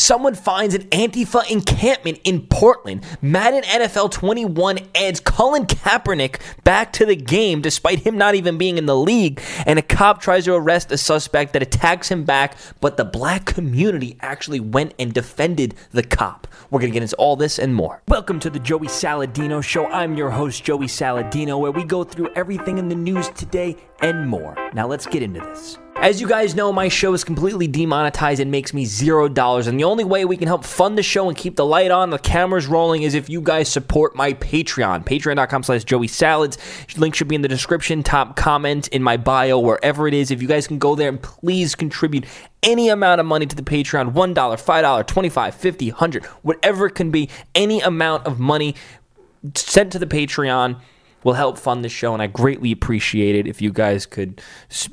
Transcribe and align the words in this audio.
Someone 0.00 0.34
finds 0.34 0.74
an 0.74 0.84
Antifa 0.84 1.46
encampment 1.50 2.20
in 2.24 2.46
Portland. 2.46 3.04
Madden 3.20 3.62
NFL 3.64 4.10
21 4.10 4.78
adds 4.94 5.20
Colin 5.20 5.66
Kaepernick 5.66 6.40
back 6.64 6.90
to 6.94 7.04
the 7.04 7.14
game 7.14 7.60
despite 7.60 7.98
him 7.98 8.16
not 8.16 8.34
even 8.34 8.56
being 8.56 8.78
in 8.78 8.86
the 8.86 8.96
league. 8.96 9.42
And 9.66 9.78
a 9.78 9.82
cop 9.82 10.22
tries 10.22 10.46
to 10.46 10.54
arrest 10.54 10.90
a 10.90 10.96
suspect 10.96 11.52
that 11.52 11.60
attacks 11.60 12.10
him 12.10 12.24
back, 12.24 12.56
but 12.80 12.96
the 12.96 13.04
black 13.04 13.44
community 13.44 14.16
actually 14.22 14.58
went 14.58 14.94
and 14.98 15.12
defended 15.12 15.74
the 15.90 16.02
cop. 16.02 16.46
We're 16.70 16.80
going 16.80 16.92
to 16.92 16.94
get 16.94 17.02
into 17.02 17.16
all 17.16 17.36
this 17.36 17.58
and 17.58 17.74
more. 17.74 18.00
Welcome 18.08 18.40
to 18.40 18.48
the 18.48 18.58
Joey 18.58 18.86
Saladino 18.86 19.62
Show. 19.62 19.84
I'm 19.88 20.16
your 20.16 20.30
host, 20.30 20.64
Joey 20.64 20.86
Saladino, 20.86 21.60
where 21.60 21.72
we 21.72 21.84
go 21.84 22.04
through 22.04 22.32
everything 22.34 22.78
in 22.78 22.88
the 22.88 22.94
news 22.94 23.28
today 23.28 23.76
and 24.00 24.26
more. 24.26 24.56
Now 24.72 24.86
let's 24.86 25.06
get 25.06 25.22
into 25.22 25.40
this. 25.40 25.78
As 26.02 26.18
you 26.18 26.26
guys 26.26 26.54
know, 26.54 26.72
my 26.72 26.88
show 26.88 27.12
is 27.12 27.24
completely 27.24 27.66
demonetized 27.66 28.40
and 28.40 28.50
makes 28.50 28.72
me 28.72 28.86
zero 28.86 29.28
dollars. 29.28 29.66
And 29.66 29.78
the 29.78 29.84
only 29.84 30.02
way 30.02 30.24
we 30.24 30.38
can 30.38 30.48
help 30.48 30.64
fund 30.64 30.96
the 30.96 31.02
show 31.02 31.28
and 31.28 31.36
keep 31.36 31.56
the 31.56 31.66
light 31.66 31.90
on, 31.90 32.08
the 32.08 32.18
cameras 32.18 32.66
rolling, 32.66 33.02
is 33.02 33.12
if 33.12 33.28
you 33.28 33.42
guys 33.42 33.68
support 33.68 34.16
my 34.16 34.32
Patreon. 34.32 35.04
Patreon.com 35.04 35.62
slash 35.62 35.84
Joey 35.84 36.06
Salads. 36.06 36.56
Link 36.96 37.14
should 37.14 37.28
be 37.28 37.34
in 37.34 37.42
the 37.42 37.48
description, 37.48 38.02
top 38.02 38.34
comment 38.34 38.88
in 38.88 39.02
my 39.02 39.18
bio, 39.18 39.58
wherever 39.58 40.08
it 40.08 40.14
is. 40.14 40.30
If 40.30 40.40
you 40.40 40.48
guys 40.48 40.66
can 40.66 40.78
go 40.78 40.94
there 40.94 41.10
and 41.10 41.20
please 41.20 41.74
contribute 41.74 42.24
any 42.62 42.88
amount 42.88 43.20
of 43.20 43.26
money 43.26 43.44
to 43.44 43.54
the 43.54 43.62
Patreon 43.62 44.14
$1, 44.14 44.34
$5, 44.34 45.06
$25, 45.06 45.06
$50, 45.06 45.92
100 45.92 46.24
whatever 46.24 46.86
it 46.86 46.94
can 46.94 47.10
be, 47.10 47.28
any 47.54 47.82
amount 47.82 48.26
of 48.26 48.40
money 48.40 48.74
sent 49.54 49.92
to 49.92 49.98
the 49.98 50.06
Patreon 50.06 50.80
will 51.22 51.34
help 51.34 51.58
fund 51.58 51.84
the 51.84 51.88
show, 51.88 52.12
and 52.12 52.22
I 52.22 52.26
greatly 52.26 52.72
appreciate 52.72 53.34
it 53.34 53.46
if 53.46 53.60
you 53.60 53.72
guys 53.72 54.06
could. 54.06 54.40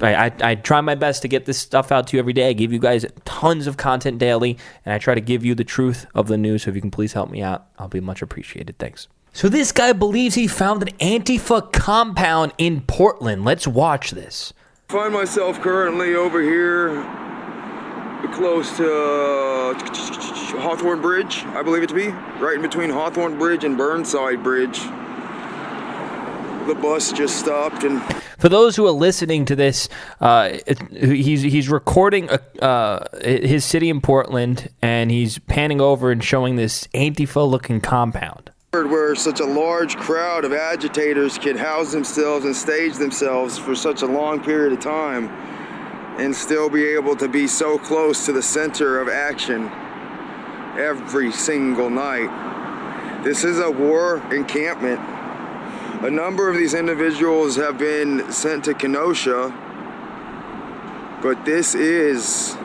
I, 0.01 0.27
I, 0.27 0.31
I, 0.41 0.55
try 0.55 0.81
my 0.81 0.95
best 0.95 1.21
to 1.21 1.27
get 1.27 1.45
this 1.45 1.57
stuff 1.57 1.91
out 1.91 2.07
to 2.07 2.17
you 2.17 2.19
every 2.19 2.33
day. 2.33 2.49
I 2.49 2.53
give 2.53 2.73
you 2.73 2.79
guys 2.79 3.05
tons 3.25 3.67
of 3.67 3.77
content 3.77 4.19
daily, 4.19 4.57
and 4.85 4.93
I 4.93 4.97
try 4.97 5.15
to 5.15 5.21
give 5.21 5.45
you 5.45 5.55
the 5.55 5.63
truth 5.63 6.05
of 6.13 6.27
the 6.27 6.37
news. 6.37 6.63
So 6.63 6.69
if 6.69 6.75
you 6.75 6.81
can 6.81 6.91
please 6.91 7.13
help 7.13 7.29
me 7.29 7.41
out, 7.41 7.67
I'll 7.79 7.87
be 7.87 8.01
much 8.01 8.21
appreciated. 8.21 8.77
Thanks. 8.77 9.07
So 9.33 9.49
this 9.49 9.71
guy 9.71 9.93
believes 9.93 10.35
he 10.35 10.47
found 10.47 10.81
an 10.81 10.95
Antifa 10.97 11.71
compound 11.71 12.53
in 12.57 12.81
Portland. 12.81 13.45
Let's 13.45 13.67
watch 13.67 14.11
this. 14.11 14.53
I 14.89 14.93
find 14.93 15.13
myself 15.13 15.61
currently 15.61 16.15
over 16.15 16.41
here 16.41 17.03
close 18.33 18.75
to 18.77 18.91
uh, 18.91 19.73
Hawthorne 20.59 21.01
Bridge, 21.01 21.43
I 21.45 21.61
believe 21.61 21.83
it 21.83 21.89
to 21.89 21.95
be, 21.95 22.07
right 22.39 22.55
in 22.55 22.61
between 22.61 22.89
Hawthorne 22.89 23.37
Bridge 23.37 23.63
and 23.63 23.77
Burnside 23.77 24.43
Bridge 24.43 24.79
the 26.67 26.75
bus 26.75 27.11
just 27.11 27.37
stopped 27.37 27.83
and 27.83 28.01
for 28.37 28.49
those 28.49 28.75
who 28.75 28.85
are 28.85 28.91
listening 28.91 29.45
to 29.45 29.55
this 29.55 29.89
uh, 30.21 30.57
he's 30.91 31.41
he's 31.41 31.69
recording 31.69 32.29
a, 32.29 32.63
uh, 32.63 33.05
his 33.21 33.65
city 33.65 33.89
in 33.89 34.01
portland 34.01 34.69
and 34.81 35.11
he's 35.11 35.39
panning 35.39 35.81
over 35.81 36.11
and 36.11 36.23
showing 36.23 36.55
this 36.55 36.87
antifa 36.87 37.47
looking 37.49 37.81
compound. 37.81 38.51
Where 38.71 39.15
such 39.15 39.39
a 39.39 39.45
large 39.45 39.95
crowd 39.97 40.45
of 40.45 40.53
agitators 40.53 41.37
can 41.37 41.57
house 41.57 41.91
themselves 41.91 42.45
and 42.45 42.55
stage 42.55 42.95
themselves 42.95 43.57
for 43.57 43.75
such 43.75 44.01
a 44.01 44.05
long 44.05 44.43
period 44.43 44.73
of 44.73 44.79
time 44.79 45.29
and 46.19 46.35
still 46.35 46.69
be 46.69 46.85
able 46.85 47.15
to 47.15 47.27
be 47.27 47.47
so 47.47 47.77
close 47.77 48.25
to 48.25 48.33
the 48.33 48.41
center 48.41 48.99
of 48.99 49.07
action 49.07 49.67
every 50.77 51.31
single 51.31 51.89
night. 51.89 53.23
This 53.23 53.43
is 53.43 53.59
a 53.59 53.71
war 53.71 54.21
encampment 54.31 54.99
a 56.01 56.11
number 56.11 56.47
of 56.47 56.55
these 56.55 56.75
individuals 56.75 57.55
have 57.55 57.79
been 57.79 58.31
sent 58.31 58.65
to 58.65 58.75
Kenosha, 58.75 59.51
but 61.23 61.43
this 61.43 61.73
is 61.73 62.55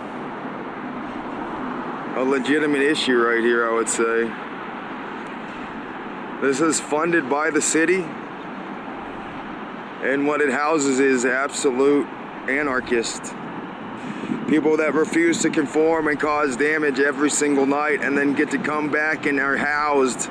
a 2.15 2.23
legitimate 2.23 2.83
issue 2.83 3.17
right 3.17 3.43
here, 3.43 3.67
I 3.67 3.73
would 3.73 3.89
say. 3.89 4.31
This 6.43 6.61
is 6.61 6.79
funded 6.79 7.31
by 7.31 7.49
the 7.49 7.63
city, 7.63 8.05
and 10.03 10.27
what 10.27 10.43
it 10.43 10.51
houses 10.51 11.01
is 11.01 11.25
absolute 11.25 12.07
anarchists. 12.49 13.33
People 14.51 14.77
that 14.77 14.93
refuse 14.93 15.41
to 15.41 15.49
conform 15.49 16.09
and 16.09 16.21
cause 16.21 16.59
damage 16.59 17.01
every 17.01 17.31
single 17.31 17.65
night 17.65 18.05
and 18.05 18.19
then 18.19 18.35
get 18.35 18.51
to 18.51 18.59
come 18.59 18.91
back 18.91 19.25
and 19.25 19.41
are 19.41 19.57
housed 19.57 20.29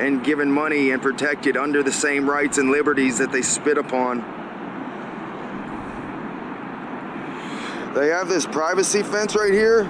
and 0.00 0.24
given 0.24 0.50
money 0.50 0.92
and 0.92 1.02
protected 1.02 1.58
under 1.58 1.82
the 1.82 1.92
same 1.92 2.28
rights 2.28 2.56
and 2.56 2.70
liberties 2.70 3.18
that 3.18 3.30
they 3.30 3.42
spit 3.42 3.76
upon. 3.76 4.20
They 7.94 8.08
have 8.08 8.26
this 8.28 8.46
privacy 8.46 9.02
fence 9.02 9.36
right 9.36 9.52
here. 9.52 9.84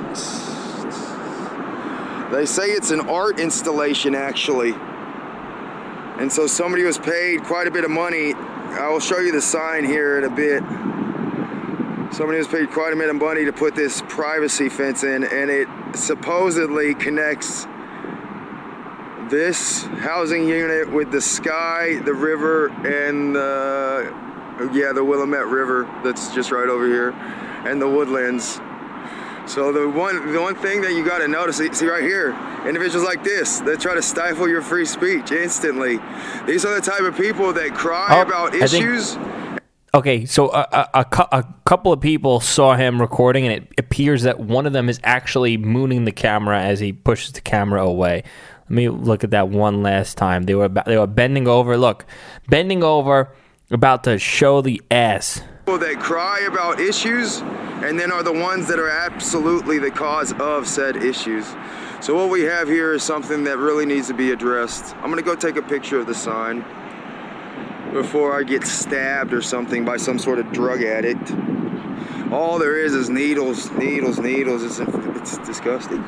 They 2.33 2.45
say 2.45 2.65
it's 2.71 2.91
an 2.91 3.09
art 3.09 3.39
installation 3.39 4.17
actually. 4.17 4.75
And 6.19 6.31
so 6.33 6.49
somebody 6.49 6.83
was 6.83 6.99
paid 6.99 7.45
quite 7.45 7.69
a 7.69 7.71
bit 7.71 7.85
of 7.85 7.91
money. 7.91 8.35
I 8.35 8.89
will 8.89 9.01
show 9.01 9.21
you 9.21 9.31
the 9.31 9.41
sign 9.41 9.85
here 9.85 10.19
in 10.19 10.25
a 10.25 10.31
bit. 10.31 10.63
Somebody 12.13 12.39
was 12.39 12.49
paid 12.49 12.73
quite 12.73 12.93
a 12.93 12.97
bit 12.97 13.11
of 13.11 13.17
money 13.17 13.45
to 13.45 13.53
put 13.53 13.77
this 13.77 14.03
privacy 14.09 14.69
fence 14.69 15.05
in 15.05 15.23
and 15.23 15.51
it 15.51 15.69
supposedly 15.95 16.95
connects 16.95 17.67
this 19.31 19.85
housing 19.85 20.47
unit 20.47 20.93
with 20.93 21.11
the 21.11 21.21
sky, 21.21 22.01
the 22.05 22.13
river, 22.13 22.69
and 22.69 23.35
the, 23.35 24.13
yeah, 24.73 24.93
the 24.93 25.05
Willamette 25.05 25.47
River 25.47 25.89
that's 26.05 26.35
just 26.35 26.51
right 26.51 26.69
over 26.69 26.87
here, 26.87 27.11
and 27.65 27.81
the 27.81 27.89
woodlands. 27.89 28.61
So 29.47 29.73
the 29.73 29.89
one, 29.89 30.33
the 30.33 30.41
one 30.41 30.55
thing 30.55 30.83
that 30.83 30.93
you 30.93 31.05
got 31.05 31.19
to 31.19 31.29
notice, 31.29 31.57
see 31.57 31.87
right 31.87 32.03
here, 32.03 32.37
individuals 32.67 33.05
like 33.05 33.25
this 33.25 33.61
they 33.61 33.77
try 33.77 33.95
to 33.95 34.03
stifle 34.03 34.49
your 34.49 34.63
free 34.63 34.85
speech 34.85 35.33
instantly. 35.33 35.99
These 36.47 36.65
are 36.65 36.75
the 36.75 36.81
type 36.81 37.01
of 37.01 37.17
people 37.17 37.53
that 37.53 37.75
cry 37.75 38.09
oh, 38.11 38.23
about 38.23 38.55
issues. 38.55 39.17
Okay, 39.93 40.25
so 40.25 40.53
a, 40.53 40.89
a, 40.95 41.07
a, 41.33 41.45
couple 41.65 41.93
of 41.93 42.01
people 42.01 42.39
saw 42.39 42.77
him 42.77 43.01
recording, 43.01 43.45
and 43.45 43.55
it 43.55 43.73
appears 43.77 44.23
that 44.23 44.39
one 44.39 44.65
of 44.65 44.73
them 44.73 44.89
is 44.89 45.01
actually 45.03 45.57
mooning 45.57 46.05
the 46.05 46.13
camera 46.13 46.63
as 46.63 46.79
he 46.79 46.93
pushes 46.93 47.33
the 47.33 47.41
camera 47.41 47.85
away. 47.85 48.23
Let 48.71 48.77
me 48.77 48.89
look 48.89 49.25
at 49.25 49.33
that 49.33 49.49
one 49.49 49.83
last 49.83 50.17
time. 50.17 50.45
They 50.45 50.55
were 50.55 50.69
they 50.69 50.97
were 50.97 51.09
bending 51.09 51.49
over. 51.49 51.77
Look, 51.77 52.07
bending 52.49 52.85
over, 52.85 53.33
about 53.73 54.05
to 54.05 54.17
show 54.17 54.61
the 54.61 54.81
ass. 54.93 55.43
That 55.67 55.99
cry 55.99 56.41
about 56.49 56.79
issues, 56.79 57.41
and 57.41 57.99
then 57.99 58.13
are 58.13 58.23
the 58.23 58.33
ones 58.33 58.69
that 58.69 58.79
are 58.79 58.89
absolutely 58.89 59.81
the 59.81 59.91
cause 59.91 60.33
of 60.35 60.69
said 60.69 60.97
issues. 60.97 61.47
So 62.01 62.15
what 62.15 62.31
we 62.31 62.43
have 62.43 62.69
here 62.69 62.93
is 62.93 63.03
something 63.03 63.43
that 63.45 63.59
really 63.59 63.87
needs 63.87 64.07
to 64.07 64.15
be 64.15 64.31
addressed. 64.31 64.95
I'm 64.97 65.11
gonna 65.11 65.23
go 65.23 65.35
take 65.35 65.57
a 65.57 65.63
picture 65.63 65.99
of 65.99 66.07
the 66.07 66.15
sign 66.15 66.65
before 67.93 68.39
I 68.39 68.45
get 68.45 68.65
stabbed 68.65 69.33
or 69.33 69.43
something 69.43 69.85
by 69.85 69.97
some 69.97 70.19
sort 70.19 70.39
of 70.39 70.53
drug 70.53 70.85
addict. 70.85 71.33
All 72.33 72.61
there 72.61 72.77
is 72.77 72.95
is 72.95 73.11
needles, 73.11 73.69
needles, 73.73 74.21
needles. 74.21 74.63
It's, 74.63 74.79
it's 74.79 75.39
disgusting. 75.39 76.05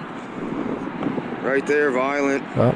Right 1.42 1.66
there, 1.66 1.90
violent. 1.90 2.44
Oh. 2.56 2.70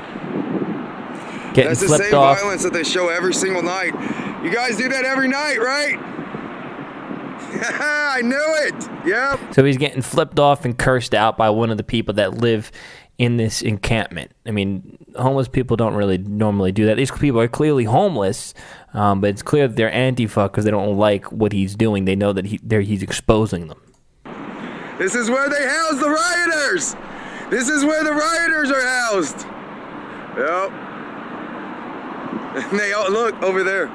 Getting 1.54 1.70
That's 1.70 1.80
the 1.80 1.96
same 1.96 2.14
off. 2.14 2.40
violence 2.40 2.62
that 2.64 2.72
they 2.72 2.84
show 2.84 3.08
every 3.08 3.32
single 3.32 3.62
night. 3.62 3.94
You 4.44 4.50
guys 4.52 4.76
do 4.76 4.88
that 4.88 5.04
every 5.04 5.28
night, 5.28 5.58
right? 5.58 5.96
I 7.56 8.20
knew 8.22 8.36
it. 8.36 9.06
Yep. 9.06 9.54
So 9.54 9.64
he's 9.64 9.76
getting 9.78 10.02
flipped 10.02 10.38
off 10.38 10.64
and 10.64 10.76
cursed 10.76 11.14
out 11.14 11.38
by 11.38 11.48
one 11.50 11.70
of 11.70 11.76
the 11.76 11.84
people 11.84 12.14
that 12.14 12.34
live 12.38 12.70
in 13.18 13.36
this 13.38 13.62
encampment. 13.62 14.32
I 14.44 14.50
mean, 14.50 14.98
homeless 15.16 15.48
people 15.48 15.76
don't 15.76 15.94
really 15.94 16.18
normally 16.18 16.72
do 16.72 16.86
that. 16.86 16.96
These 16.96 17.10
people 17.12 17.40
are 17.40 17.48
clearly 17.48 17.84
homeless, 17.84 18.52
um, 18.92 19.20
but 19.20 19.30
it's 19.30 19.42
clear 19.42 19.68
that 19.68 19.76
they're 19.76 19.90
Antifa 19.90 20.50
because 20.50 20.64
they 20.64 20.70
don't 20.70 20.96
like 20.96 21.30
what 21.32 21.52
he's 21.52 21.74
doing. 21.74 22.04
They 22.04 22.16
know 22.16 22.32
that 22.32 22.46
he, 22.46 22.60
he's 22.68 23.02
exposing 23.02 23.68
them. 23.68 23.80
This 24.98 25.14
is 25.14 25.30
where 25.30 25.48
they 25.48 25.66
house 25.66 26.00
the 26.00 26.10
rioters. 26.10 26.96
This 27.50 27.68
is 27.68 27.84
where 27.84 28.02
the 28.02 28.12
rioters 28.12 28.70
are 28.70 28.82
housed. 28.82 29.46
Yep. 30.36 30.72
And 32.56 32.80
they 32.80 32.92
all 32.92 33.10
look 33.10 33.40
over 33.42 33.62
there. 33.62 33.86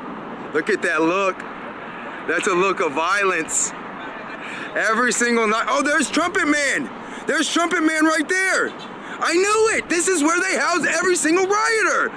Look 0.54 0.70
at 0.70 0.82
that 0.84 1.02
look. 1.02 1.38
That's 2.28 2.48
a 2.48 2.54
look 2.54 2.80
of 2.80 2.94
violence. 2.94 3.72
Every 4.76 5.12
single 5.12 5.48
night. 5.48 5.66
Oh, 5.68 5.84
there's 5.84 6.10
Trumpet 6.10 6.48
Man. 6.48 6.90
There's 7.28 7.52
Trumpet 7.52 7.82
Man 7.82 8.06
right 8.06 8.28
there. 8.28 8.72
I 9.24 9.34
knew 9.34 9.78
it. 9.78 9.90
This 9.90 10.08
is 10.08 10.24
where 10.24 10.40
they 10.40 10.58
house 10.58 10.86
every 10.86 11.16
single 11.16 11.46
rioter. 11.46 12.12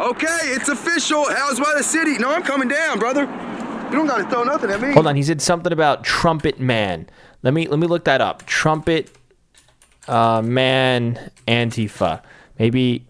Okay, 0.00 0.38
it's 0.42 0.68
official. 0.68 1.30
Housed 1.30 1.62
by 1.62 1.74
the 1.76 1.82
city. 1.82 2.18
No, 2.18 2.30
I'm 2.30 2.42
coming 2.42 2.68
down, 2.68 2.98
brother. 2.98 3.22
You 3.22 3.96
don't 3.96 4.06
gotta 4.06 4.28
throw 4.28 4.44
nothing 4.44 4.70
at 4.70 4.80
me. 4.80 4.92
Hold 4.92 5.06
on. 5.06 5.16
He 5.16 5.22
said 5.22 5.40
something 5.40 5.72
about 5.72 6.04
Trumpet 6.04 6.60
Man. 6.60 7.08
Let 7.42 7.54
me 7.54 7.66
let 7.68 7.78
me 7.78 7.86
look 7.86 8.04
that 8.04 8.20
up. 8.20 8.44
Trumpet 8.46 9.10
uh, 10.10 10.42
man 10.42 11.30
Antifa. 11.46 12.22
Maybe 12.58 13.06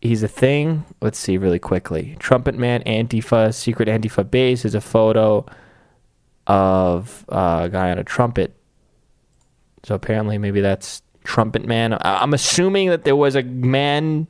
he's 0.00 0.22
a 0.22 0.28
thing. 0.28 0.84
Let's 1.00 1.18
see 1.18 1.38
really 1.38 1.58
quickly. 1.58 2.16
Trumpet 2.18 2.54
Man 2.54 2.82
Antifa, 2.84 3.52
secret 3.52 3.88
Antifa 3.88 4.30
base 4.30 4.64
is 4.64 4.74
a 4.74 4.80
photo 4.80 5.44
of 6.46 7.24
uh, 7.28 7.62
a 7.64 7.68
guy 7.68 7.90
on 7.90 7.98
a 7.98 8.04
trumpet. 8.04 8.54
So 9.82 9.94
apparently, 9.94 10.38
maybe 10.38 10.60
that's 10.60 11.02
trumpet 11.24 11.64
man. 11.64 11.94
I- 11.94 12.22
I'm 12.22 12.34
assuming 12.34 12.90
that 12.90 13.04
there 13.04 13.16
was 13.16 13.34
a 13.34 13.42
man 13.42 14.28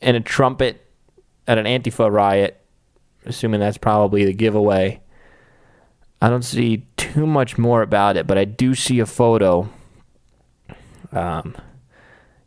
and 0.00 0.16
a 0.16 0.20
trumpet 0.20 0.84
at 1.46 1.58
an 1.58 1.66
Antifa 1.66 2.10
riot. 2.10 2.56
Assuming 3.26 3.60
that's 3.60 3.76
probably 3.78 4.24
the 4.24 4.32
giveaway. 4.32 5.00
I 6.22 6.28
don't 6.30 6.42
see 6.42 6.86
too 6.96 7.26
much 7.26 7.58
more 7.58 7.82
about 7.82 8.16
it, 8.16 8.26
but 8.26 8.38
I 8.38 8.44
do 8.46 8.74
see 8.74 8.98
a 8.98 9.06
photo. 9.06 9.68
Um, 11.12 11.56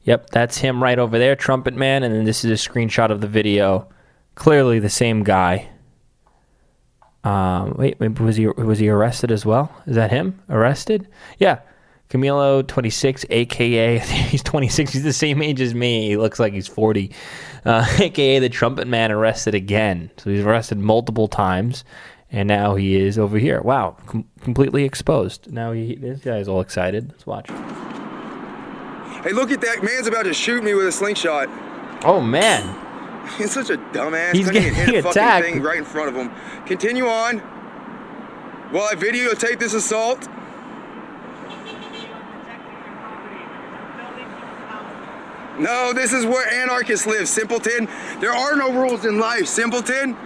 yep, 0.04 0.30
that's 0.30 0.58
him 0.58 0.82
right 0.82 1.00
over 1.00 1.18
there, 1.18 1.36
trumpet 1.36 1.74
man, 1.74 2.04
and 2.04 2.14
then 2.14 2.24
this 2.24 2.44
is 2.46 2.52
a 2.52 2.70
screenshot 2.70 3.10
of 3.10 3.22
the 3.22 3.28
video. 3.28 3.90
Clearly 4.36 4.80
the 4.80 4.90
same 4.90 5.24
guy. 5.24 5.70
Um, 7.24 7.76
wait, 7.78 8.00
was 8.20 8.36
he 8.36 8.48
was 8.48 8.80
he 8.80 8.90
arrested 8.90 9.32
as 9.32 9.46
well? 9.46 9.74
Is 9.88 9.96
that 9.96 10.12
him 10.12 10.42
arrested? 10.50 11.08
Yeah, 11.40 11.60
Camilo, 12.10 12.66
26, 12.68 13.26
aka 13.30 13.98
he's 14.00 14.44
26. 14.44 14.94
He's 14.94 15.04
the 15.04 15.14
same 15.14 15.42
age 15.42 15.62
as 15.62 15.74
me. 15.74 16.10
He 16.10 16.18
looks 16.18 16.40
like 16.40 16.54
he's 16.54 16.68
40, 16.68 17.12
uh, 17.66 17.86
aka 18.00 18.40
the 18.40 18.50
trumpet 18.50 18.88
man 18.88 19.12
arrested 19.12 19.56
again. 19.56 20.12
So 20.18 20.30
he's 20.30 20.44
arrested 20.44 20.78
multiple 20.78 21.28
times, 21.28 21.84
and 22.32 22.48
now 22.48 22.76
he 22.76 22.96
is 22.96 23.18
over 23.18 23.38
here. 23.38 23.62
Wow, 23.62 23.98
com- 24.06 24.28
completely 24.42 24.84
exposed. 24.84 25.52
Now 25.52 25.72
he 25.72 25.96
this 25.96 26.20
guy's 26.20 26.48
all 26.48 26.62
excited. 26.62 27.10
Let's 27.10 27.26
watch. 27.26 27.50
Hey, 29.22 29.32
look 29.32 29.52
at 29.52 29.62
that 29.62 29.84
man's 29.84 30.08
about 30.08 30.24
to 30.24 30.34
shoot 30.34 30.64
me 30.64 30.74
with 30.74 30.88
a 30.88 30.92
slingshot. 30.92 31.48
Oh 32.04 32.20
man, 32.20 32.76
He's 33.38 33.52
such 33.52 33.70
a 33.70 33.78
dumbass. 33.78 34.34
He's 34.34 34.48
Couldn't 34.48 34.62
getting 34.64 34.76
hit 34.76 34.90
a 34.96 35.04
fucking 35.04 35.10
attacked. 35.12 35.46
thing 35.46 35.62
right 35.62 35.78
in 35.78 35.86
front 35.86 36.10
of 36.10 36.16
him. 36.16 36.32
Continue 36.66 37.08
on. 37.08 37.40
While 38.72 38.84
I 38.84 38.96
videotape 38.96 39.60
this 39.60 39.74
assault. 39.74 40.28
No, 45.60 45.94
this 45.94 46.14
is 46.14 46.26
where 46.26 46.52
anarchists 46.52 47.06
live, 47.06 47.30
simpleton. 47.30 47.88
There 48.20 48.32
are 48.34 48.56
no 48.56 48.74
rules 48.74 49.06
in 49.06 49.20
life, 49.20 49.46
simpleton. 49.48 50.18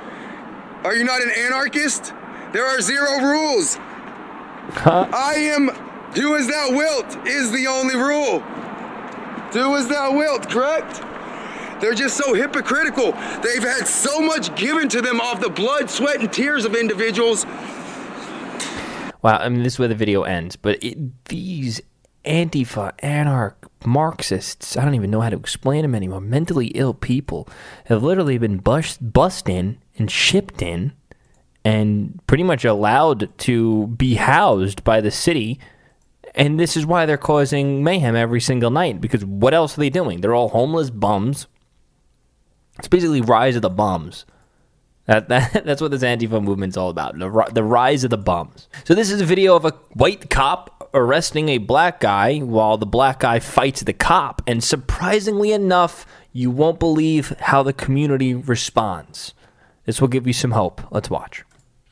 Are 0.84 0.96
you 0.96 1.04
not 1.04 1.22
an 1.22 1.30
anarchist? 1.32 2.14
There 2.54 2.66
are 2.66 2.80
zero 2.80 3.20
rules. 3.20 3.76
Huh? 4.72 5.08
I 5.14 5.34
am 5.36 5.70
do 6.14 6.36
as 6.38 6.48
thou 6.48 6.70
wilt 6.72 7.28
is 7.28 7.52
the 7.52 7.68
only 7.68 7.96
rule. 7.96 8.42
Do 9.58 9.76
as 9.76 9.88
thou 9.88 10.16
wilt, 10.16 10.48
correct? 10.52 11.02
They're 11.82 11.96
just 11.96 12.16
so 12.16 12.36
hypocritical. 12.36 13.14
They've 13.42 13.64
had 13.64 13.88
so 13.88 14.22
much 14.22 14.56
given 14.56 14.88
to 14.90 15.02
them 15.02 15.20
off 15.20 15.42
the 15.42 15.50
blood, 15.50 15.90
sweat, 15.90 16.20
and 16.20 16.32
tears 16.32 16.64
of 16.64 16.76
individuals. 16.76 17.44
Wow, 19.24 19.40
I 19.40 19.50
mean, 19.50 19.64
this 19.64 19.74
is 19.74 19.80
where 19.80 19.88
the 19.88 19.96
video 19.96 20.22
ends. 20.22 20.58
But 20.58 20.84
it, 20.84 21.26
these 21.26 21.82
Antifa, 22.24 22.92
anarch, 23.00 23.56
Marxists, 23.84 24.78
I 24.78 24.86
don't 24.86 24.94
even 24.94 25.10
know 25.10 25.22
how 25.22 25.32
to 25.32 25.38
explain 25.38 25.82
them 25.82 25.96
anymore, 25.96 26.22
mentally 26.22 26.68
ill 26.76 26.94
people 26.94 27.50
have 27.86 28.04
literally 28.04 28.38
been 28.38 28.58
bus- 28.58 28.98
bussed 28.98 29.50
in 29.50 29.80
and 29.98 30.12
shipped 30.12 30.62
in 30.62 30.94
and 31.66 32.20
pretty 32.28 32.44
much 32.44 32.64
allowed 32.64 33.36
to 33.40 33.88
be 33.88 34.16
housed 34.16 34.84
by 34.84 35.02
the 35.02 35.10
city. 35.10 35.60
And 36.38 36.60
this 36.60 36.78
is 36.78 36.86
why 36.86 37.08
they're 37.08 37.18
causing 37.18 37.84
mayhem 37.84 38.16
every 38.16 38.40
single 38.40 38.70
night 38.70 39.02
because 39.02 39.26
what 39.26 39.56
else 39.56 39.76
are 39.76 39.82
they 39.82 39.90
doing? 39.90 40.22
They're 40.22 40.36
all 40.36 40.50
homeless 40.50 40.92
bums. 40.92 41.48
It's 42.78 42.88
basically 42.88 43.22
rise 43.22 43.56
of 43.56 43.64
the 43.64 43.72
bums. 43.72 44.26
That, 45.08 45.30
that 45.30 45.66
that's 45.66 45.82
what 45.82 45.90
this 45.90 46.04
Antifa 46.04 46.42
movement's 46.42 46.78
all 46.78 46.90
about. 46.90 47.18
The, 47.18 47.50
the 47.52 47.64
rise 47.64 48.04
of 48.04 48.12
the 48.12 48.20
bums. 48.20 48.70
So 48.84 48.94
this 48.94 49.10
is 49.10 49.20
a 49.20 49.26
video 49.26 49.56
of 49.56 49.66
a 49.66 49.72
white 49.94 50.30
cop 50.30 50.90
arresting 50.94 51.50
a 51.50 51.58
black 51.58 52.00
guy 52.00 52.38
while 52.38 52.78
the 52.78 52.86
black 52.86 53.22
guy 53.22 53.40
fights 53.40 53.82
the 53.82 53.94
cop. 53.94 54.44
And 54.46 54.64
surprisingly 54.64 55.52
enough, 55.52 56.06
you 56.34 56.52
won't 56.52 56.80
believe 56.80 57.30
how 57.40 57.64
the 57.64 57.74
community 57.74 58.36
responds. 58.36 59.34
This 59.86 60.00
will 60.00 60.08
give 60.08 60.28
you 60.28 60.34
some 60.34 60.52
hope. 60.52 60.82
Let's 60.92 61.10
watch. 61.10 61.44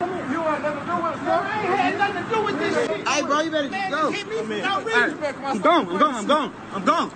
You 0.02 0.08
want 0.08 0.62
nothing 0.62 0.82
to 0.82 0.86
do 0.86 1.04
with 1.04 1.16
it, 1.16 1.24
bro. 1.24 1.34
I 1.34 1.62
ain't 1.62 1.80
had 1.80 1.98
nothing 1.98 2.24
to 2.24 2.36
do 2.36 2.44
with 2.44 2.60
this 2.60 2.88
shit. 2.88 3.05
Hey, 3.16 3.22
bro, 3.22 3.40
you 3.42 3.52
better 3.52 3.70
Man, 3.70 3.92
go. 3.92 4.12
hit 4.12 4.28
me. 4.28 4.40
I 4.40 4.44
mean, 4.44 4.62
Now, 4.62 4.80
all 4.80 4.86
right, 4.86 5.06
respect 5.12 5.38
I'm 5.38 5.44
myself. 5.44 5.64
gone. 5.64 5.88
I'm 5.90 5.98
gone. 5.98 6.16
I'm 6.16 6.26
gone. 6.28 6.54
I'm 6.74 6.86
gone. 6.86 7.12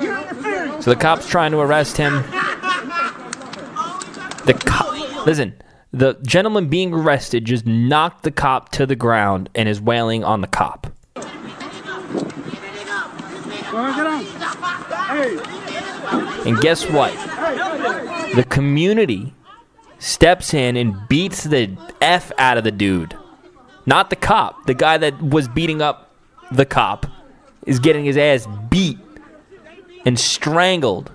You. 0.00 0.82
So 0.82 0.90
the 0.90 0.96
cop's 0.96 1.26
trying 1.26 1.50
to 1.52 1.58
arrest 1.58 1.96
him. 1.96 2.22
The 4.46 4.54
cop, 4.64 5.26
listen, 5.26 5.54
the 5.92 6.14
gentleman 6.22 6.68
being 6.68 6.94
arrested 6.94 7.44
just 7.44 7.66
knocked 7.66 8.22
the 8.22 8.30
cop 8.30 8.70
to 8.72 8.86
the 8.86 8.96
ground 8.96 9.50
and 9.54 9.68
is 9.68 9.80
wailing 9.80 10.22
on 10.24 10.40
the 10.40 10.46
cop. 10.46 10.86
Go 11.14 11.22
on, 13.76 13.96
get 13.96 14.06
on. 14.06 14.24
Hey, 15.08 16.48
And 16.48 16.58
guess 16.60 16.88
what? 16.90 17.12
The 18.34 18.44
community 18.48 19.34
steps 20.00 20.52
in 20.52 20.76
and 20.76 21.08
beats 21.08 21.44
the 21.44 21.76
F 22.00 22.32
out 22.36 22.58
of 22.58 22.64
the 22.64 22.72
dude. 22.72 23.16
Not 23.86 24.10
the 24.10 24.16
cop. 24.16 24.66
The 24.66 24.74
guy 24.74 24.98
that 24.98 25.22
was 25.22 25.46
beating 25.46 25.80
up 25.80 26.10
the 26.50 26.66
cop 26.66 27.06
is 27.66 27.78
getting 27.78 28.04
his 28.04 28.16
ass 28.16 28.48
beat 28.68 28.98
and 30.04 30.18
strangled. 30.18 31.12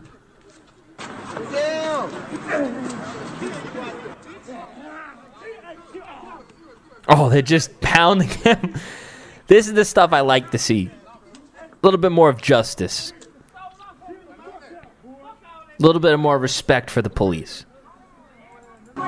Oh, 7.07 7.29
they're 7.29 7.41
just 7.41 7.79
pounding 7.81 8.29
him. 8.43 8.75
This 9.47 9.67
is 9.67 9.73
the 9.73 9.85
stuff 9.85 10.11
I 10.11 10.21
like 10.21 10.51
to 10.51 10.57
see. 10.57 10.89
A 11.59 11.67
little 11.83 11.99
bit 11.99 12.11
more 12.11 12.29
of 12.29 12.41
justice. 12.41 13.13
A 15.05 15.81
little 15.81 15.99
bit 15.99 16.17
more 16.17 16.39
respect 16.39 16.89
for 16.89 17.01
the 17.01 17.09
police. 17.09 17.65
I 18.97 19.01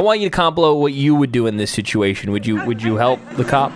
want 0.00 0.20
you 0.20 0.28
to 0.28 0.34
comment 0.34 0.54
below 0.54 0.74
what 0.74 0.94
you 0.94 1.14
would 1.14 1.30
do 1.30 1.46
in 1.46 1.56
this 1.56 1.70
situation. 1.70 2.32
Would 2.32 2.46
you 2.46 2.64
would 2.64 2.82
you 2.82 2.96
help 2.96 3.20
the 3.36 3.44
cop? 3.44 3.72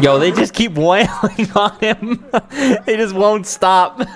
Yo, 0.00 0.18
they 0.18 0.30
just 0.30 0.54
keep 0.54 0.72
wailing 0.74 1.08
on 1.56 1.76
him. 1.80 2.24
they 2.86 2.96
just 2.96 3.14
won't 3.14 3.46
stop. 3.46 3.98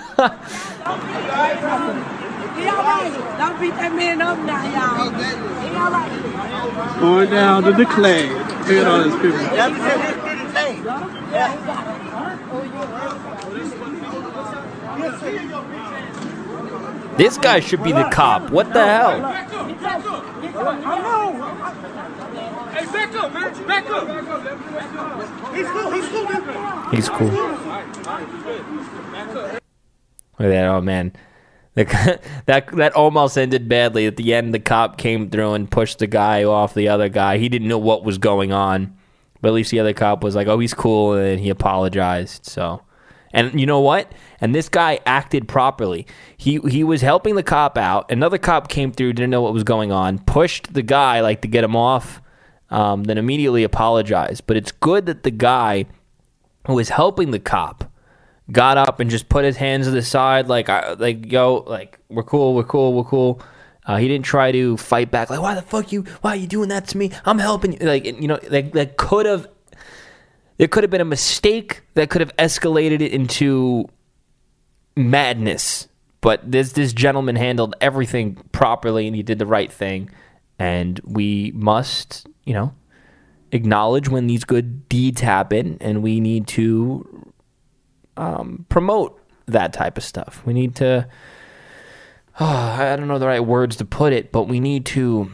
Going 7.01 7.31
down 7.31 7.63
to 7.65 7.73
the 7.73 7.85
clay. 7.87 8.29
Look 8.29 8.71
at 8.71 8.87
all 8.87 9.03
these 9.03 9.15
people. 9.17 10.32
This 17.17 17.39
guy 17.39 17.61
should 17.61 17.85
be 17.85 17.93
the 17.93 18.09
cop. 18.13 18.51
What 18.51 18.73
the 18.73 18.85
hell? 18.85 19.33
Hey, 22.73 22.87
back 22.87 23.15
up, 23.15 23.33
man. 23.33 23.67
Back 23.67 23.87
up. 23.91 24.09
He's 25.55 25.69
cool. 25.69 25.91
He's 25.93 26.09
cool. 26.09 26.27
He's 26.91 27.09
cool. 27.09 27.29
Look 30.39 30.49
at 30.49 30.49
that, 30.49 30.67
oh 30.67 30.81
man. 30.81 31.13
The, 31.75 31.85
that 32.47 32.67
that 32.77 32.93
almost 32.95 33.39
ended 33.39 33.69
badly. 33.69 34.07
At 34.07 34.17
the 34.17 34.35
end, 34.35 34.53
the 34.53 34.59
cop 34.59 34.99
came 34.99 35.31
through 35.31 35.53
and 35.53 35.71
pushed 35.71 36.01
the 36.01 36.09
guy 36.09 36.43
off 36.43 36.75
the 36.75 36.89
other 36.89 37.09
guy. 37.09 37.39
He 37.39 37.49
didn't 37.49 37.69
know 37.69 37.79
what 37.79 38.03
was 38.03 38.19
going 38.19 38.53
on, 38.53 38.97
but 39.43 39.49
at 39.49 39.55
least 39.55 39.71
the 39.71 39.81
other 39.81 39.93
cop 39.93 40.25
was 40.25 40.35
like, 40.35 40.47
"Oh, 40.47 40.59
he's 40.59 40.73
cool," 40.73 41.13
and 41.13 41.41
he 41.41 41.51
apologized. 41.51 42.47
So, 42.47 42.83
and 43.33 43.59
you 43.59 43.67
know 43.67 43.81
what? 43.81 44.11
And 44.41 44.55
this 44.55 44.69
guy 44.69 45.01
acted 45.05 45.49
properly. 45.49 46.07
He 46.37 46.59
he 46.69 46.85
was 46.85 47.03
helping 47.03 47.35
the 47.35 47.43
cop 47.43 47.77
out. 47.77 48.11
Another 48.11 48.39
cop 48.39 48.69
came 48.69 48.93
through, 48.93 49.13
didn't 49.13 49.31
know 49.31 49.43
what 49.43 49.53
was 49.53 49.65
going 49.65 49.93
on, 49.93 50.21
pushed 50.21 50.73
the 50.73 50.83
guy 50.83 51.21
like 51.21 51.43
to 51.43 51.49
get 51.49 51.65
him 51.65 51.77
off, 51.77 52.23
um, 52.71 53.05
then 53.05 53.19
immediately 53.19 53.65
apologized. 53.65 54.47
But 54.47 54.57
it's 54.57 54.73
good 54.73 55.07
that 55.07 55.25
the 55.25 55.31
guy 55.33 55.87
who 56.67 56.75
was 56.75 56.91
helping 56.91 57.33
the 57.33 57.41
cop 57.41 57.93
got 58.51 58.79
up 58.79 59.01
and 59.01 59.11
just 59.11 59.29
put 59.29 59.45
his 59.45 59.57
hands 59.57 59.87
to 59.87 59.91
the 59.91 60.03
side 60.03 60.49
like 60.49 60.69
I, 60.69 60.93
like 60.95 61.31
yo 61.31 61.65
like 61.67 61.99
we're 62.09 62.25
cool 62.25 62.55
we're 62.55 62.65
cool 62.65 62.93
we're 62.93 63.05
cool 63.05 63.41
uh, 63.85 63.97
he 63.97 64.07
didn't 64.07 64.25
try 64.25 64.53
to 64.53 64.77
fight 64.77 65.11
back 65.11 65.29
like 65.29 65.41
why 65.41 65.55
the 65.55 65.63
fuck 65.63 65.91
you 65.91 66.03
why 66.21 66.31
are 66.31 66.37
you 66.37 66.47
doing 66.47 66.69
that 66.69 66.89
to 66.89 66.99
me? 66.99 67.11
I'm 67.25 67.39
helping 67.39 67.73
you. 67.73 67.79
Like 67.81 68.05
you 68.05 68.29
know 68.29 68.39
like 68.49 68.73
that 68.73 68.97
could 68.97 69.27
have 69.27 69.49
there 70.59 70.69
could 70.69 70.85
have 70.85 70.91
been 70.91 71.01
a 71.01 71.07
mistake 71.07 71.83
that 71.95 72.09
could 72.09 72.21
have 72.21 72.37
escalated 72.37 73.01
it 73.01 73.13
into 73.13 73.89
madness. 74.97 75.89
But 76.21 76.51
this 76.51 76.73
this 76.73 76.93
gentleman 76.93 77.35
handled 77.35 77.75
everything 77.81 78.37
properly 78.53 79.09
and 79.09 79.17
he 79.17 79.23
did 79.25 79.41
the 79.41 79.47
right 79.47 79.73
thing. 79.73 80.11
And 80.59 81.01
we 81.05 81.51
must 81.55 82.29
you 82.45 82.55
know 82.55 82.75
acknowledge 83.51 84.09
when 84.09 84.29
these 84.29 84.45
good 84.45 84.89
deeds 84.89 85.21
happen 85.21 85.77
and 85.81 86.03
we 86.03 86.21
need 86.21 86.47
to 86.47 87.33
um, 88.17 88.65
promote 88.69 89.21
that 89.47 89.73
type 89.73 89.99
of 89.99 90.05
stuff. 90.05 90.41
We 90.47 90.53
need 90.53 90.77
to 90.77 91.09
Ah, 92.41 92.81
I 92.81 92.97
don't 92.97 93.09
know 93.09 93.19
the 93.19 93.27
right 93.27 93.45
words 93.45 93.77
to 93.77 93.85
put 93.85 94.13
it, 94.13 94.33
but 94.33 94.49
we 94.49 94.59
need 94.59 94.87
to 94.87 95.31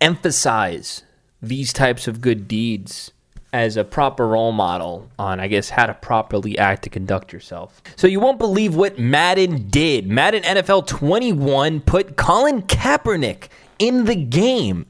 emphasize 0.00 1.02
these 1.40 1.72
types 1.72 2.06
of 2.06 2.20
good 2.20 2.46
deeds 2.46 3.10
as 3.52 3.76
a 3.76 3.84
proper 3.84 4.28
role 4.28 4.52
model 4.52 5.10
on, 5.18 5.38
I 5.40 5.48
guess, 5.48 5.70
how 5.70 5.86
to 5.86 5.94
properly 5.94 6.56
act 6.56 6.84
to 6.84 6.90
conduct 6.90 7.32
yourself. 7.32 7.82
So 7.96 8.06
you 8.06 8.20
won't 8.20 8.38
believe 8.38 8.74
what 8.74 8.98
Madden 8.98 9.68
did. 9.68 10.06
Madden 10.06 10.42
NFL 10.42 10.86
21 10.86 11.80
put 11.80 12.16
Colin 12.16 12.62
Kaepernick 12.62 13.48
in 13.78 14.06
the 14.06 14.14
game, 14.14 14.86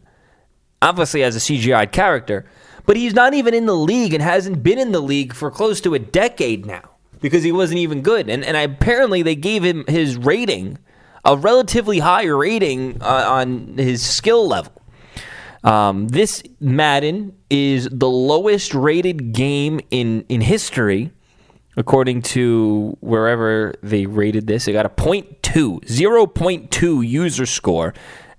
obviously 0.80 1.24
as 1.24 1.34
a 1.34 1.40
CGI 1.40 1.90
character, 1.90 2.46
but 2.86 2.96
he's 2.96 3.14
not 3.14 3.34
even 3.34 3.54
in 3.54 3.66
the 3.66 3.74
league 3.74 4.14
and 4.14 4.22
hasn't 4.22 4.62
been 4.62 4.78
in 4.78 4.92
the 4.92 5.00
league 5.00 5.32
for 5.32 5.50
close 5.50 5.80
to 5.80 5.94
a 5.94 5.98
decade 5.98 6.66
now 6.66 6.91
because 7.22 7.42
he 7.42 7.52
wasn't 7.52 7.78
even 7.78 8.02
good. 8.02 8.28
And, 8.28 8.44
and 8.44 8.56
apparently 8.56 9.22
they 9.22 9.36
gave 9.36 9.62
him 9.62 9.84
his 9.88 10.18
rating, 10.18 10.76
a 11.24 11.36
relatively 11.36 12.00
high 12.00 12.26
rating 12.26 13.00
uh, 13.00 13.24
on 13.28 13.78
his 13.78 14.04
skill 14.04 14.46
level. 14.46 14.72
Um, 15.64 16.08
this 16.08 16.42
Madden 16.60 17.34
is 17.48 17.88
the 17.90 18.10
lowest 18.10 18.74
rated 18.74 19.32
game 19.32 19.80
in, 19.90 20.24
in 20.28 20.40
history, 20.40 21.12
according 21.76 22.22
to 22.22 22.96
wherever 23.00 23.72
they 23.82 24.06
rated 24.06 24.48
this. 24.48 24.66
It 24.66 24.72
got 24.72 24.86
a 24.86 24.90
0.2, 24.90 25.84
0.2 25.84 27.08
user 27.08 27.46
score, 27.46 27.94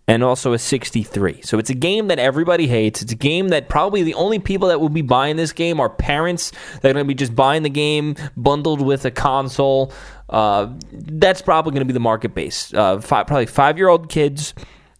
and 0.08 0.24
also 0.24 0.54
a 0.54 0.60
63. 0.60 1.42
So 1.44 1.58
it's 1.58 1.70
a 1.70 1.76
game 1.76 2.08
that 2.08 2.20
everybody 2.20 2.68
hates. 2.68 3.02
It's 3.02 3.14
a 3.14 3.18
game 3.18 3.50
that 3.50 3.70
probably 3.70 4.04
the 4.04 4.14
only 4.16 4.40
people 4.40 4.68
that 4.68 4.82
will 4.82 4.90
be 4.90 5.02
buying 5.02 5.38
this 5.38 5.54
game 5.54 5.80
are 5.80 5.90
parents 5.90 6.52
that 6.82 6.90
are 6.90 6.94
going 6.94 7.06
to 7.06 7.08
be 7.08 7.14
just 7.14 7.36
buying 7.36 7.64
the 7.64 7.70
game 7.70 8.16
bundled 8.36 8.82
with 8.82 9.06
a 9.06 9.12
console. 9.12 9.94
Uh, 10.30 10.74
that's 10.92 11.42
probably 11.42 11.72
going 11.72 11.82
to 11.82 11.86
be 11.86 11.94
the 11.94 12.00
market 12.00 12.34
base. 12.34 12.74
Uh, 12.74 13.00
five, 13.00 13.28
probably 13.28 13.46
five 13.46 13.78
year 13.78 13.88
old 13.88 14.10
kids 14.10 14.54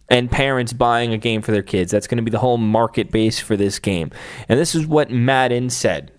and 0.08 0.30
parents 0.30 0.72
buying 0.72 1.12
a 1.12 1.18
game 1.18 1.42
for 1.42 1.52
their 1.52 1.62
kids. 1.62 1.90
That's 1.90 2.06
going 2.06 2.16
to 2.16 2.22
be 2.22 2.30
the 2.30 2.38
whole 2.38 2.58
market 2.58 3.10
base 3.10 3.40
for 3.40 3.56
this 3.56 3.78
game. 3.78 4.10
And 4.48 4.58
this 4.58 4.74
is 4.74 4.86
what 4.86 5.10
Madden 5.10 5.70
said. 5.70 6.12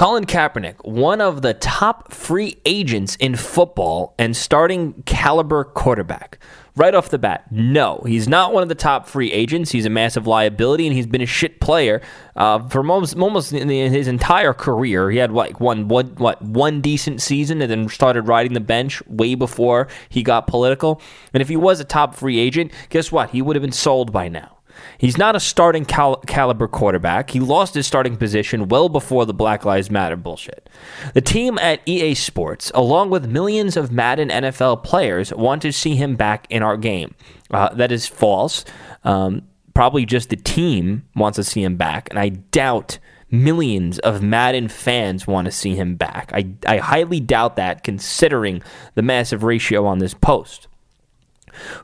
Colin 0.00 0.24
Kaepernick, 0.24 0.76
one 0.82 1.20
of 1.20 1.42
the 1.42 1.52
top 1.52 2.10
free 2.10 2.56
agents 2.64 3.16
in 3.16 3.36
football 3.36 4.14
and 4.18 4.34
starting 4.34 5.02
caliber 5.02 5.62
quarterback. 5.62 6.38
Right 6.74 6.94
off 6.94 7.10
the 7.10 7.18
bat, 7.18 7.44
no, 7.52 8.02
he's 8.06 8.26
not 8.26 8.54
one 8.54 8.62
of 8.62 8.70
the 8.70 8.74
top 8.74 9.06
free 9.06 9.30
agents. 9.30 9.72
He's 9.72 9.84
a 9.84 9.90
massive 9.90 10.26
liability, 10.26 10.86
and 10.86 10.96
he's 10.96 11.06
been 11.06 11.20
a 11.20 11.26
shit 11.26 11.60
player 11.60 12.00
uh, 12.34 12.66
for 12.68 12.78
almost, 12.78 13.14
almost 13.14 13.50
his 13.50 14.08
entire 14.08 14.54
career. 14.54 15.10
He 15.10 15.18
had 15.18 15.32
like 15.32 15.60
one, 15.60 15.88
one, 15.88 16.14
what, 16.14 16.40
one 16.40 16.80
decent 16.80 17.20
season, 17.20 17.60
and 17.60 17.70
then 17.70 17.86
started 17.90 18.22
riding 18.22 18.54
the 18.54 18.60
bench 18.60 19.06
way 19.06 19.34
before 19.34 19.86
he 20.08 20.22
got 20.22 20.46
political. 20.46 21.02
And 21.34 21.42
if 21.42 21.50
he 21.50 21.56
was 21.56 21.78
a 21.78 21.84
top 21.84 22.14
free 22.14 22.38
agent, 22.38 22.72
guess 22.88 23.12
what? 23.12 23.32
He 23.32 23.42
would 23.42 23.54
have 23.54 23.62
been 23.62 23.70
sold 23.70 24.12
by 24.12 24.30
now. 24.30 24.59
He's 24.98 25.18
not 25.18 25.36
a 25.36 25.40
starting 25.40 25.84
cal- 25.84 26.20
caliber 26.26 26.68
quarterback. 26.68 27.30
He 27.30 27.40
lost 27.40 27.74
his 27.74 27.86
starting 27.86 28.16
position 28.16 28.68
well 28.68 28.88
before 28.88 29.26
the 29.26 29.34
Black 29.34 29.64
Lives 29.64 29.90
Matter 29.90 30.16
bullshit. 30.16 30.68
The 31.14 31.20
team 31.20 31.58
at 31.58 31.80
EA 31.86 32.14
Sports, 32.14 32.70
along 32.74 33.10
with 33.10 33.26
millions 33.26 33.76
of 33.76 33.90
Madden 33.90 34.28
NFL 34.28 34.84
players, 34.84 35.32
want 35.32 35.62
to 35.62 35.72
see 35.72 35.96
him 35.96 36.16
back 36.16 36.46
in 36.50 36.62
our 36.62 36.76
game. 36.76 37.14
Uh, 37.50 37.72
that 37.74 37.90
is 37.90 38.06
false. 38.06 38.64
Um, 39.04 39.42
probably 39.74 40.04
just 40.04 40.28
the 40.28 40.36
team 40.36 41.08
wants 41.14 41.36
to 41.36 41.44
see 41.44 41.62
him 41.62 41.76
back, 41.76 42.08
and 42.10 42.18
I 42.18 42.28
doubt 42.28 42.98
millions 43.30 43.98
of 44.00 44.22
Madden 44.22 44.68
fans 44.68 45.26
want 45.26 45.46
to 45.46 45.52
see 45.52 45.74
him 45.74 45.94
back. 45.94 46.30
I, 46.34 46.50
I 46.66 46.78
highly 46.78 47.20
doubt 47.20 47.56
that 47.56 47.84
considering 47.84 48.62
the 48.94 49.02
massive 49.02 49.42
ratio 49.44 49.86
on 49.86 49.98
this 49.98 50.14
post. 50.14 50.66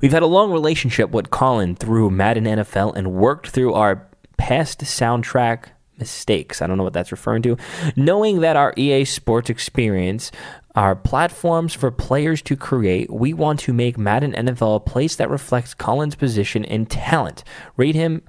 We've 0.00 0.12
had 0.12 0.23
a 0.23 0.26
long 0.26 0.52
relationship 0.52 1.11
with 1.11 1.30
Colin 1.30 1.76
through 1.76 2.11
Madden 2.11 2.44
NFL 2.44 2.96
and 2.96 3.12
worked 3.12 3.49
through 3.49 3.75
our 3.75 4.08
past 4.37 4.80
soundtrack 4.80 5.66
mistakes. 5.99 6.61
I 6.61 6.66
don't 6.66 6.76
know 6.76 6.85
what 6.85 6.92
that's 6.92 7.12
referring 7.12 7.42
to. 7.42 7.56
Knowing 7.94 8.40
that 8.40 8.56
our 8.56 8.75
EA 8.76 9.04
Sports 9.04 9.50
experience 9.50 10.30
are 10.75 10.94
platforms 10.94 11.73
for 11.73 11.90
players 11.90 12.42
to 12.42 12.56
create, 12.56 13.11
we 13.11 13.32
want 13.32 13.61
to 13.61 13.73
make 13.73 13.96
Madden 13.96 14.32
NFL 14.32 14.76
a 14.76 14.80
place 14.80 15.16
that 15.16 15.30
reflects 15.30 15.75
Colin's 15.75 16.14
position 16.14 16.64
and 16.64 16.90
talent. 16.90 17.44
Rate 17.76 17.94
him 17.94 18.23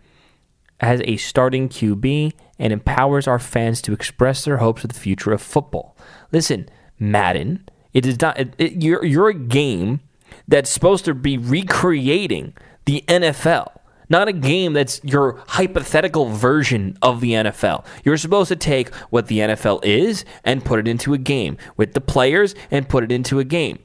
as 0.80 1.02
a 1.06 1.18
starting 1.18 1.68
QB 1.70 2.34
and 2.60 2.72
empowers 2.72 3.28
our 3.28 3.40
fans 3.40 3.82
to 3.82 3.94
express 3.94 4.46
their 4.46 4.58
hopes 4.58 4.84
of 4.84 4.94
the 4.94 5.00
future 5.00 5.34
of 5.34 5.42
football. 5.42 5.98
Listen, 6.32 6.70
Madden, 7.00 7.68
it 7.94 8.06
is 8.06 8.22
not 8.22 8.40
it, 8.40 8.54
it, 8.58 8.84
you're 8.84 9.04
you're 9.04 9.30
a 9.30 9.34
game 9.34 10.02
that's 10.48 10.70
supposed 10.70 11.06
to 11.06 11.14
be 11.14 11.38
recreating 11.38 12.54
the 12.86 13.04
NFL, 13.08 13.68
not 14.10 14.28
a 14.28 14.34
game 14.34 14.74
that's 14.74 15.02
your 15.04 15.44
hypothetical 15.48 16.26
version 16.28 16.98
of 17.02 17.20
the 17.20 17.32
NFL. 17.32 17.86
You're 18.04 18.18
supposed 18.18 18.50
to 18.50 18.56
take 18.56 18.94
what 19.10 19.28
the 19.28 19.40
NFL 19.40 19.84
is 19.84 20.26
and 20.44 20.64
put 20.64 20.80
it 20.80 20.88
into 20.88 21.14
a 21.14 21.18
game 21.18 21.58
with 21.76 21.94
the 21.94 22.02
players 22.02 22.56
and 22.72 22.88
put 22.88 23.04
it 23.04 23.12
into 23.12 23.40
a 23.40 23.44
game. 23.44 23.80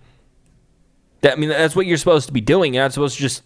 That, 1.23 1.33
I 1.33 1.37
mean, 1.37 1.49
that's 1.49 1.77
what 1.77 1.87
you're 1.87 1.99
supposed 1.99 2.27
to 2.27 2.33
be 2.33 2.41
doing. 2.41 2.75
You're 2.75 2.85
not 2.85 2.93
supposed 2.93 3.17
to 3.17 3.23
just 3.23 3.43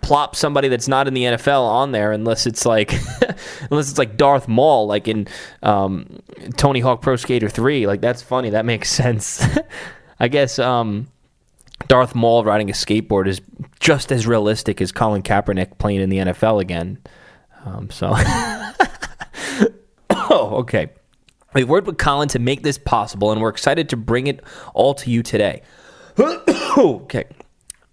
plop 0.00 0.34
somebody 0.34 0.68
that's 0.68 0.88
not 0.88 1.06
in 1.06 1.14
the 1.14 1.24
NFL 1.24 1.62
on 1.62 1.92
there 1.92 2.12
unless 2.12 2.46
it's 2.46 2.64
like 2.64 2.92
unless 3.70 3.90
it's 3.90 3.98
like 3.98 4.16
Darth 4.16 4.48
Maul 4.48 4.86
like 4.86 5.08
in 5.08 5.28
um, 5.62 6.20
Tony 6.56 6.80
Hawk 6.80 7.02
Pro 7.02 7.16
Skater 7.16 7.48
3 7.48 7.86
like 7.86 8.00
that's 8.00 8.22
funny 8.22 8.50
that 8.50 8.64
makes 8.64 8.90
sense 8.90 9.46
I 10.18 10.28
guess 10.28 10.58
um, 10.58 11.08
Darth 11.88 12.14
Maul 12.14 12.44
riding 12.44 12.70
a 12.70 12.72
skateboard 12.72 13.26
is 13.26 13.40
just 13.80 14.12
as 14.12 14.26
realistic 14.26 14.80
as 14.80 14.92
Colin 14.92 15.22
Kaepernick 15.22 15.78
playing 15.78 16.00
in 16.00 16.10
the 16.10 16.18
NFL 16.18 16.60
again. 16.60 16.98
Um, 17.64 17.90
so, 17.90 18.12
oh, 20.10 20.50
okay. 20.60 20.90
We've 21.52 21.68
worked 21.68 21.86
with 21.86 21.98
Colin 21.98 22.28
to 22.28 22.38
make 22.38 22.62
this 22.62 22.78
possible, 22.78 23.32
and 23.32 23.40
we're 23.40 23.48
excited 23.48 23.88
to 23.88 23.96
bring 23.96 24.28
it 24.28 24.42
all 24.72 24.94
to 24.94 25.10
you 25.10 25.22
today. 25.22 25.62
okay. 26.78 27.24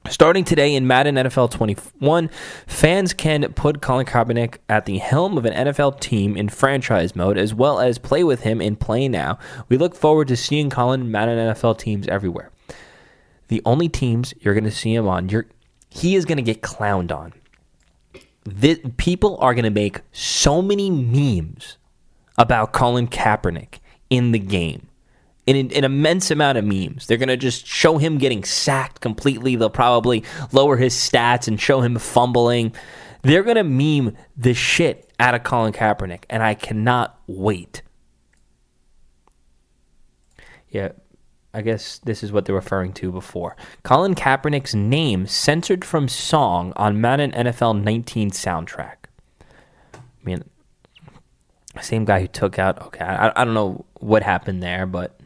Starting 0.09 0.45
today 0.45 0.73
in 0.73 0.87
Madden 0.87 1.15
NFL 1.15 1.51
21, 1.51 2.29
fans 2.65 3.13
can 3.13 3.51
put 3.53 3.81
Colin 3.81 4.05
Kaepernick 4.05 4.57
at 4.69 4.85
the 4.85 4.99
helm 4.99 5.37
of 5.37 5.45
an 5.45 5.53
NFL 5.53 5.99
team 5.99 6.37
in 6.37 6.47
franchise 6.47 7.13
mode, 7.13 7.37
as 7.37 7.53
well 7.53 7.79
as 7.79 7.97
play 7.97 8.23
with 8.23 8.41
him 8.41 8.61
in 8.61 8.77
Play 8.77 9.09
Now. 9.09 9.37
We 9.67 9.77
look 9.77 9.95
forward 9.95 10.29
to 10.29 10.37
seeing 10.37 10.69
Colin 10.69 11.01
in 11.01 11.11
Madden 11.11 11.53
NFL 11.53 11.79
teams 11.79 12.07
everywhere 12.07 12.51
the 13.47 13.61
only 13.65 13.89
teams 13.89 14.33
you're 14.39 14.53
going 14.53 14.63
to 14.63 14.71
see 14.71 14.93
him 14.93 15.07
on, 15.07 15.29
you're, 15.29 15.47
he 15.89 16.15
is 16.15 16.25
going 16.25 16.37
to 16.37 16.41
get 16.41 16.61
clowned 16.61 17.11
on. 17.11 17.33
This, 18.43 18.79
people 18.97 19.37
are 19.37 19.53
going 19.53 19.65
to 19.65 19.69
make 19.69 20.01
so 20.11 20.61
many 20.61 20.89
memes 20.89 21.77
about 22.37 22.71
Colin 22.71 23.07
Kaepernick 23.07 23.79
in 24.09 24.31
the 24.31 24.39
game. 24.39 24.87
An, 25.47 25.55
an 25.55 25.85
immense 25.85 26.29
amount 26.29 26.57
of 26.57 26.65
memes. 26.65 27.07
They're 27.07 27.17
going 27.17 27.29
to 27.29 27.37
just 27.37 27.65
show 27.65 27.97
him 27.97 28.17
getting 28.17 28.43
sacked 28.43 28.99
completely. 28.99 29.55
They'll 29.55 29.69
probably 29.69 30.23
lower 30.51 30.75
his 30.75 30.93
stats 30.93 31.47
and 31.47 31.59
show 31.59 31.79
him 31.81 31.97
fumbling. 31.97 32.73
They're 33.21 33.43
going 33.43 33.55
to 33.55 33.63
meme 33.63 34.17
the 34.35 34.53
shit 34.53 35.09
out 35.19 35.35
of 35.35 35.43
Colin 35.43 35.73
Kaepernick, 35.73 36.23
and 36.29 36.43
I 36.43 36.53
cannot 36.53 37.19
wait. 37.27 37.81
Yeah, 40.69 40.89
I 41.53 41.61
guess 41.61 41.99
this 41.99 42.23
is 42.23 42.31
what 42.31 42.45
they're 42.45 42.55
referring 42.55 42.93
to 42.93 43.11
before. 43.11 43.55
Colin 43.83 44.15
Kaepernick's 44.15 44.75
name 44.75 45.25
censored 45.27 45.83
from 45.83 46.07
song 46.07 46.73
on 46.75 47.01
Madden 47.01 47.31
NFL 47.31 47.81
19 47.83 48.31
soundtrack. 48.31 48.95
I 49.93 49.99
mean, 50.23 50.43
same 51.81 52.05
guy 52.05 52.21
who 52.21 52.27
took 52.27 52.59
out. 52.59 52.81
Okay, 52.87 53.05
I, 53.05 53.31
I 53.35 53.45
don't 53.45 53.53
know 53.53 53.85
what 53.95 54.23
happened 54.23 54.61
there, 54.61 54.85
but 54.85 55.19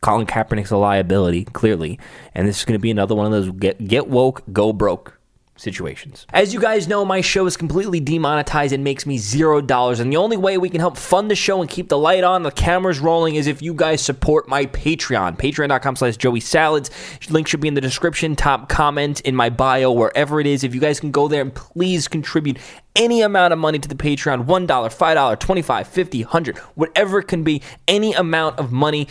Colin 0.00 0.26
Kaepernick's 0.26 0.70
a 0.70 0.76
liability, 0.76 1.44
clearly, 1.44 1.98
and 2.34 2.46
this 2.46 2.58
is 2.58 2.64
going 2.64 2.78
to 2.78 2.82
be 2.82 2.90
another 2.90 3.14
one 3.14 3.26
of 3.26 3.32
those 3.32 3.50
get 3.50 3.86
get 3.86 4.08
woke, 4.08 4.42
go 4.52 4.72
broke 4.72 5.15
situations. 5.56 6.26
As 6.32 6.54
you 6.54 6.60
guys 6.60 6.86
know, 6.86 7.04
my 7.04 7.20
show 7.20 7.46
is 7.46 7.56
completely 7.56 8.00
demonetized 8.00 8.72
and 8.72 8.84
makes 8.84 9.06
me 9.06 9.18
zero 9.18 9.60
dollars. 9.60 10.00
And 10.00 10.12
the 10.12 10.16
only 10.16 10.36
way 10.36 10.58
we 10.58 10.68
can 10.68 10.80
help 10.80 10.96
fund 10.96 11.30
the 11.30 11.34
show 11.34 11.60
and 11.60 11.68
keep 11.68 11.88
the 11.88 11.98
light 11.98 12.24
on, 12.24 12.42
the 12.42 12.50
cameras 12.50 13.00
rolling, 13.00 13.34
is 13.36 13.46
if 13.46 13.62
you 13.62 13.74
guys 13.74 14.00
support 14.00 14.48
my 14.48 14.66
Patreon. 14.66 15.38
Patreon.com 15.38 15.96
slash 15.96 16.16
Joey 16.16 16.40
Salads. 16.40 16.90
Link 17.30 17.48
should 17.48 17.60
be 17.60 17.68
in 17.68 17.74
the 17.74 17.80
description, 17.80 18.36
top 18.36 18.68
comment 18.68 19.20
in 19.22 19.34
my 19.34 19.50
bio, 19.50 19.90
wherever 19.90 20.40
it 20.40 20.46
is. 20.46 20.62
If 20.64 20.74
you 20.74 20.80
guys 20.80 21.00
can 21.00 21.10
go 21.10 21.28
there 21.28 21.42
and 21.42 21.54
please 21.54 22.08
contribute 22.08 22.58
any 22.94 23.20
amount 23.22 23.52
of 23.52 23.58
money 23.58 23.78
to 23.78 23.88
the 23.88 23.94
Patreon 23.94 24.46
$1, 24.46 24.66
$5, 24.66 25.38
25 25.38 25.88
50 25.88 26.24
100 26.24 26.58
whatever 26.58 27.18
it 27.18 27.24
can 27.24 27.42
be, 27.42 27.62
any 27.86 28.12
amount 28.14 28.58
of 28.58 28.72
money 28.72 29.08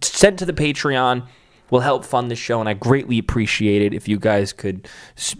sent 0.00 0.38
to 0.38 0.46
the 0.46 0.52
Patreon 0.52 1.26
will 1.70 1.80
help 1.80 2.04
fund 2.04 2.30
the 2.30 2.36
show, 2.36 2.60
and 2.60 2.68
I 2.68 2.74
greatly 2.74 3.18
appreciate 3.18 3.82
it 3.82 3.94
if 3.94 4.08
you 4.08 4.18
guys 4.18 4.52
could. 4.52 4.88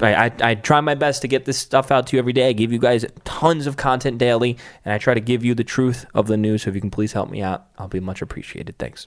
I, 0.01 0.15
I, 0.15 0.33
I, 0.43 0.55
try 0.55 0.81
my 0.81 0.95
best 0.95 1.23
to 1.23 1.29
get 1.29 1.45
this 1.45 1.59
stuff 1.59 1.91
out 1.91 2.07
to 2.09 2.17
you 2.17 2.19
every 2.21 2.33
day. 2.33 2.49
I 2.49 2.53
give 2.53 2.73
you 2.73 2.79
guys 2.79 3.05
tons 3.25 3.67
of 3.67 3.77
content 3.77 4.19
daily, 4.19 4.57
and 4.85 4.95
I 4.95 4.99
try 4.99 5.15
to 5.15 5.21
give 5.21 5.45
you 5.45 5.55
the 5.55 5.65
truth 5.65 6.07
of 6.15 6.27
the 6.27 6.37
news. 6.37 6.63
So 6.63 6.71
if 6.71 6.75
you 6.75 6.81
can 6.81 6.91
please 6.91 7.13
help 7.13 7.31
me 7.31 7.43
out, 7.43 7.67
I'll 7.79 7.89
be 7.89 8.01
much 8.01 8.23
appreciated. 8.23 8.79
Thanks. 8.79 9.07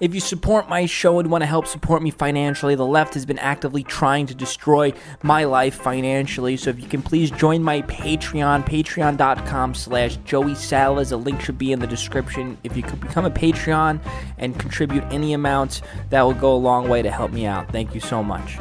If 0.00 0.14
you 0.14 0.20
support 0.20 0.68
my 0.68 0.86
show 0.86 1.18
and 1.18 1.30
want 1.30 1.42
to 1.42 1.46
help 1.46 1.66
support 1.66 2.02
me 2.02 2.10
financially, 2.10 2.74
the 2.74 2.86
left 2.86 3.14
has 3.14 3.26
been 3.26 3.38
actively 3.38 3.82
trying 3.82 4.26
to 4.26 4.34
destroy 4.34 4.92
my 5.22 5.44
life 5.44 5.74
financially. 5.74 6.56
So 6.56 6.70
if 6.70 6.80
you 6.80 6.88
can 6.88 7.02
please 7.02 7.30
join 7.30 7.62
my 7.62 7.82
Patreon, 7.82 8.66
patreon.com 8.66 9.74
slash 9.74 10.16
Joey 10.24 10.54
Salads. 10.54 11.12
A 11.12 11.16
link 11.16 11.40
should 11.40 11.58
be 11.58 11.72
in 11.72 11.80
the 11.80 11.86
description. 11.86 12.58
If 12.64 12.76
you 12.76 12.82
could 12.82 13.00
become 13.00 13.24
a 13.24 13.30
Patreon 13.30 14.00
and 14.38 14.58
contribute 14.58 15.04
any 15.10 15.32
amount, 15.32 15.82
that 16.10 16.22
will 16.22 16.34
go 16.34 16.54
a 16.54 16.56
long 16.56 16.88
way 16.88 17.02
to 17.02 17.10
help 17.10 17.32
me 17.32 17.46
out. 17.46 17.70
Thank 17.70 17.94
you 17.94 18.00
so 18.00 18.22
much. 18.22 18.58